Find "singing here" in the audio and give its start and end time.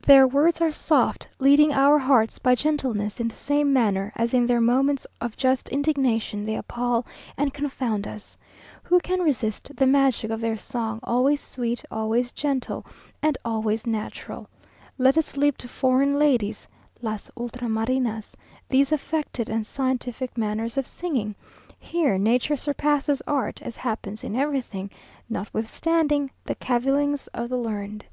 20.88-22.18